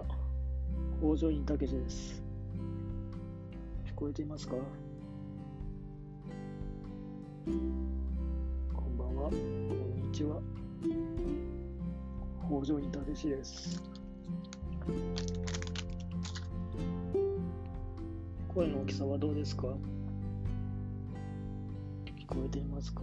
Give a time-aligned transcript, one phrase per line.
[0.00, 0.04] あ。
[1.00, 2.22] 工場員たけしです。
[3.86, 4.54] 聞こえていますか？
[7.44, 7.54] こん
[8.96, 9.28] ばんは。
[9.30, 10.40] こんにちは。
[12.48, 13.82] 工場員たけしです。
[18.54, 19.66] 声の大きさはどうですか？
[19.66, 19.74] 聞
[22.26, 23.02] こえていますか？